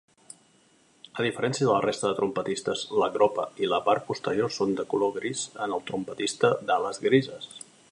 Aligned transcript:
A 1.19 1.25
diferència 1.25 1.67
de 1.67 1.71
la 1.73 1.83
resta 1.83 2.07
de 2.11 2.17
trompetistes, 2.19 2.81
la 3.03 3.11
gropa 3.17 3.45
i 3.65 3.69
la 3.75 3.81
part 3.91 4.09
posterior 4.09 4.53
són 4.57 4.73
de 4.81 4.87
color 4.95 5.13
gris 5.21 5.47
en 5.67 5.77
el 5.79 5.87
trompetista 5.91 6.53
d'ales 6.71 7.05
grises. 7.09 7.51